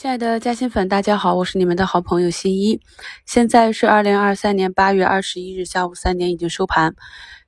[0.00, 2.80] 亲爱的嘉兴粉，大家好，我是你们的好朋友新一。
[3.26, 6.94] 现在是二零二三年八月二十一日下午三点，已经收盘。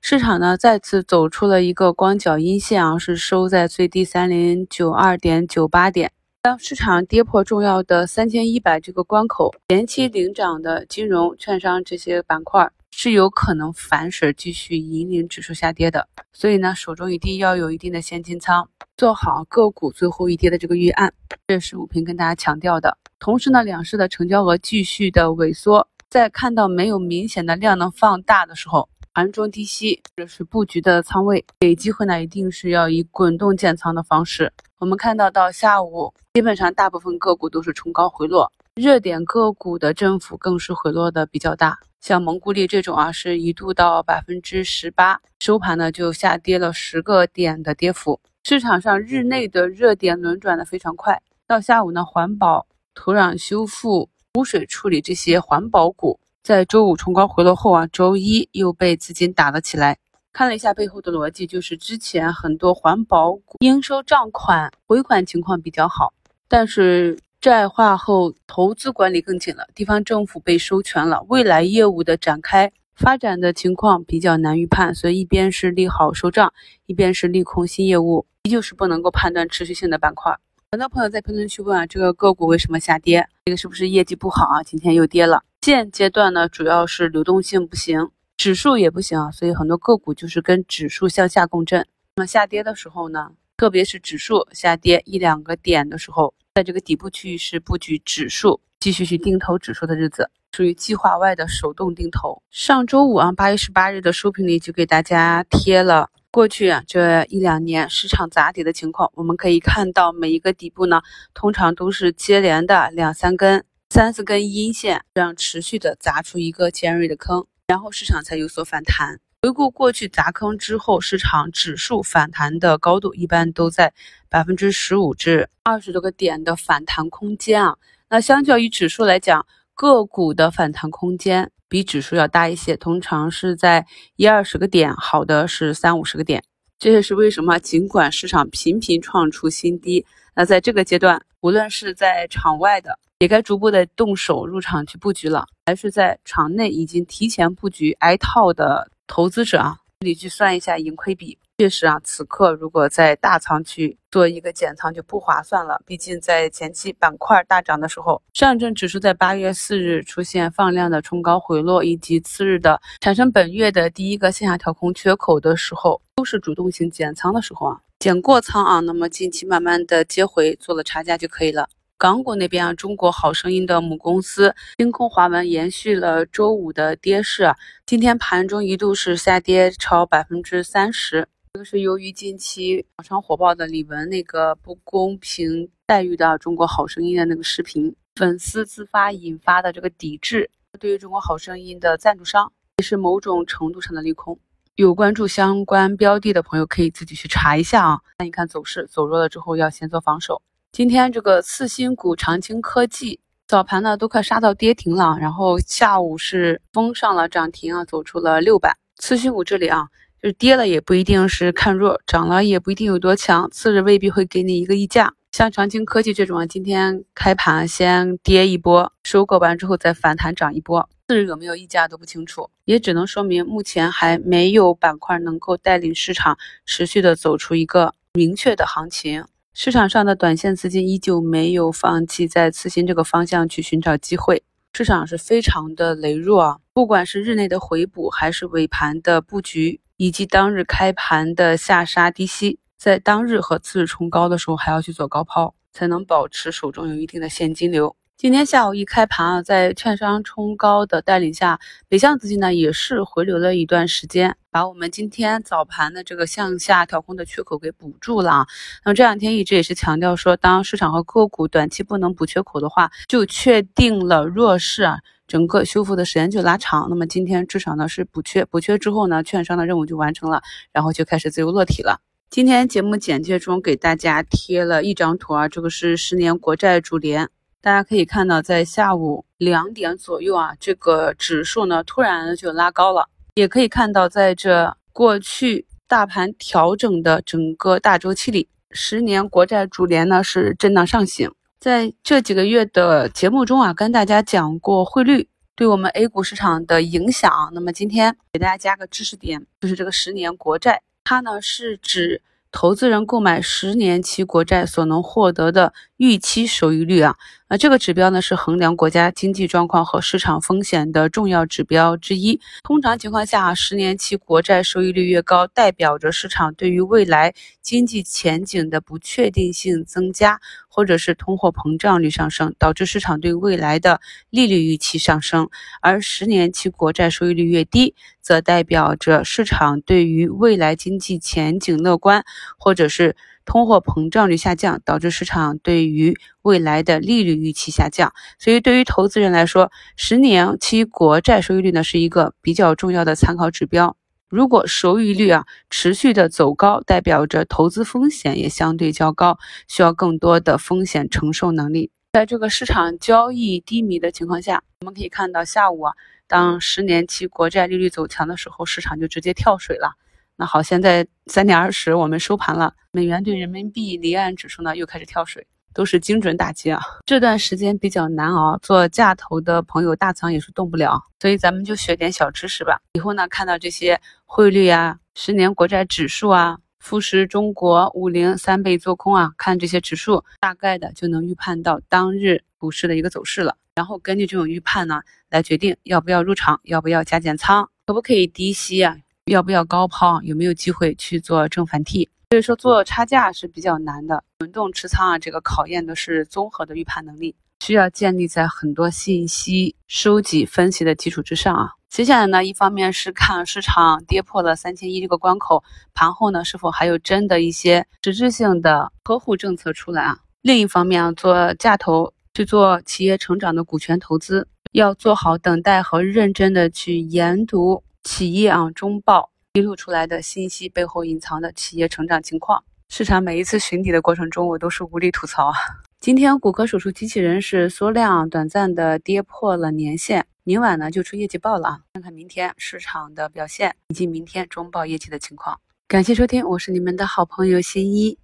[0.00, 6.11] 市场呢再次走出了一个光脚阴线啊，是收在最低三零九二点九八点。
[6.43, 16.09] 当市场跌破重要的三千一百这个关口，前期领涨的金融、券商这些板块是有可能反水继续引领指数下跌的。
[16.32, 18.68] 所以呢，手中一定要有一定的现金仓。
[18.96, 21.12] 做好个股最后一跌的这个预案，
[21.46, 22.98] 这是武平跟大家强调的。
[23.18, 34.52] 同时呢，两市的成交额继续的萎缩，在看到没有明显的量能放大的时候，盘中低吸这是布局的仓位，给机会呢，一定是要以滚动建仓的方式。
[34.79, 48.19] 我们看到到下午，基本上大部分个股都是冲高回落，热点个股的振幅更是回落的比较大，像蒙古力这种啊，是一度到百分之十八，收盘呢就下跌了十个点的跌幅。
[48.43, 59.99] 市场上日内的热点轮转的非常快，到下午呢，环保、土壤修复、污水处理这些环保股在周五冲高回落后啊，周一又被资金打了起来。
[60.32, 66.15] 看了一下背后的逻辑，就是之前很多环保股应收账款回款情况比较好，
[66.49, 72.71] 但是债化后投资管理更紧了，地方政府被收权了，未来业务的展开。
[72.94, 76.53] 发展的情况比较难预判，所以一边是利好收账，
[76.84, 80.37] 一边是利空新业务，依旧是不能够判断持续性的板块。
[80.72, 83.27] 很多朋友在评论区问啊，这个个股为什么下跌？
[83.47, 84.62] 这个是不是业绩不好啊？
[84.62, 85.43] 今天又跌了。
[85.62, 91.87] 现阶段呢，主要是流动性不行，指数也不行啊，所以很多个股就是跟指数向下共振。
[92.16, 100.31] 那么下跌的时候呢，特别是指数下跌一两个点的时候，在这个底部区域是布局指数，继续去定投指数的日子。
[100.53, 102.43] 属于计划外的手动定投。
[102.50, 109.11] 上周五啊，八月十八日的收评里就给大家贴了过去啊这一两年市场砸底的情况。
[109.15, 111.00] 我们可以看到，每一个底部呢，
[111.33, 119.19] 通常都是接连的两三根、三四根阴线，这样持续的砸出一个尖锐的坑，然后市场才有所反弹。
[119.43, 123.91] 回顾过去砸坑之后，市场指数反弹的高度一般都在
[124.28, 127.75] 百分之十五至二十多个点的反弹空间啊。
[128.10, 136.44] 那相较于指数来讲，个股的反弹空间比指数要大一些，通常是在一二十个点，好的是三五十个点。
[136.78, 140.04] 这也是为什么，尽管市场频频创出新低，
[140.34, 151.37] 那在这个阶段，无论是在场外的，也该逐步的动手入场去布局了，还是在场内已经提前布局挨套的投资者啊，这里去算一下盈亏比。
[151.59, 155.82] 确实啊，此刻如果在大仓去做一个减仓就不划算了。
[155.84, 171.69] 毕竟在前期板块大涨的时候，上证指数在八月四日出现放量的冲高回落，以及次日的产生本月的第一个线下调空缺口的时候，都是主动性减仓的时候啊，减过仓啊，那么近期慢慢的接回做了差价就可以了。
[172.00, 177.53] 港股那边啊，中国好声音的母公司星空华文延续了周五的跌势，
[177.84, 181.28] 今天盘中一度是下跌超百分之三十。
[181.53, 194.38] 这个是由于近期网上火爆的李玟那个不公平待遇的《中国好声音》的那个视频，粉丝自发引发的这个抵制，对于《中国好声音》的赞助商也是某种程度上的利空。
[194.77, 198.00] 有关注相关标的的朋友可以自己去查一下啊。
[198.17, 200.41] 看一看走势，走弱了之后要先做防守。
[200.72, 208.76] 今天这个次新股长青科技早盘呢都快杀到跌停了，然后下午是封上了涨停啊，走出了六板。
[208.97, 209.88] 次新股这里啊。
[210.22, 215.14] 就是跌了也不一定是看弱，涨了也不一定有多强，次日未必会给你一个溢价。
[215.32, 229.25] 像长青科技这种啊，今天开盘先跌一波，收购完之后再反弹涨一波，次日有没有溢价都不清楚，也只能说明目前还没有板块能够带领市场持续的走出一个明确的行情。
[229.53, 239.81] 市场上的短线资金依旧没有放弃在次新这个方向去寻找机会，市场是非常的羸弱啊，不管是日内的回补还是尾盘的布局。
[240.00, 247.94] 以及当日开盘的下杀低吸，在当日和次日冲高的时候，还要去做高抛，才能保持手中有一定的现金流。
[248.20, 251.58] 今天下午一开盘啊，在券商冲高的带领下，
[251.88, 258.46] 北向资金呢也是回流了一段时间，把我们今天早盘的这个向下调控的缺口给补住了啊。
[258.84, 264.99] 那么这两天一直也是强调说，当市场和个股短期不能补缺口的话，就确定了弱势啊。
[265.26, 270.43] 整个修复的时间就拉长，那么今天至少呢是补缺，补缺之后呢，券商的任务就完成了，
[270.75, 272.02] 然后就开始自由落体了。
[272.28, 277.31] 今天节目简介中给大家贴了一张图啊，这个是十年国债主联，
[277.62, 291.30] 大家可以看到，在下午两点左右啊，这个指数呢突然就拉高了，也可以看到，在这过去大盘调整的整个大周期里，十年国债主联呢是震荡上行。
[291.58, 297.30] 在这几个月的节目中啊，跟大家讲过汇率对我们 A 股市场的影响。
[297.52, 302.22] 那么今天给大家加个知识点，就是这个十年国债，它呢是指。
[302.52, 307.14] 投资人购买十年期国债所能获得的预期收益率啊，
[307.47, 312.41] 那这个指标呢是衡量国家经济状况和市场风险的重要指标之一。
[312.62, 324.00] 通常情况下，十年期国债收益率越高，代表着市场对于未来经济前景的不确定性增加，或者是通货膨胀率上升，导致市场对未来的
[324.31, 325.50] 利率预期上升。
[325.82, 332.25] 而十年期国债收益率越低，则代表着市场对于未来经济前景乐观。
[332.56, 338.12] 或者是通货膨胀率下降，导致市场对于未来的利率预期下降。
[338.38, 343.96] 所以，对于投资人来说，十年期国债收益率呢是一个比较重要的参考指标。
[344.28, 351.90] 如果收益率啊持续的走高，代表着投资风险也相对较高，需要更多的风险承受能力。
[352.12, 355.94] 在这个市场交易低迷的情况下，我们可以看到下午啊，
[356.28, 359.96] 当十年期国债利率走强的时候，市场就直接跳水了。
[360.40, 362.72] 那好，现在三点二十，我们收盘了。
[362.92, 366.81] 美元对人民币离岸指数呢又开始跳水，都是精准打击啊！
[367.04, 372.81] 这段时间比较难熬，做价投的朋友大仓也是动不了，所以咱们就学点小知识吧。
[372.94, 383.58] 以后呢，看到这些汇率啊、十年国债指数啊、富时中国五零三倍做空啊，看这些指数，大概的就能预判到当日股市的一个走势了。
[383.75, 388.96] 然后根据这种预判呢，来决定要不要入场，要不要加减仓，可不可以低吸啊？
[389.31, 390.21] 要不要高抛？
[390.23, 392.09] 有没有机会去做正反 T？
[392.31, 394.25] 所以说做差价是比较难的。
[394.41, 401.71] 轮动持仓啊，这个考验的是综合的预判能力，需要建立在很多信息收集分析的基础之上啊。
[401.88, 405.62] 接下来呢，一方面是看市场跌破了三千一这个关口，
[405.94, 410.19] 盘后呢是否还有真的一些实质性的呵护政策出来啊？
[410.43, 417.85] 另一方面啊，做价投去做企业成长的股权投资，要做好等待和认真的去研读。
[418.02, 425.55] 企业啊，中报披露出来的信息背后隐藏的企业成长情况，市场每一次寻底的过程中，我都是无力吐槽啊。
[426.00, 435.61] 今天骨科手术机器人是缩量短暂的跌破了年线，明晚呢就出业绩报了啊，看看明天市场的表现以及明天中报业绩的情况。
[435.87, 438.17] 感谢收听，我是你们的好朋友新一。